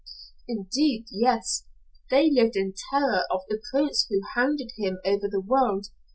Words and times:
"Indeed, 0.47 1.05
yes. 1.11 1.67
They 2.09 2.31
lived 2.31 2.55
in 2.55 2.73
terror 2.89 3.23
of 3.29 3.41
the 3.49 3.61
prince 3.71 4.07
who 4.09 4.19
hounded 4.33 4.71
him 4.75 4.97
over 5.05 5.27
the 5.29 5.41
world. 5.41 5.89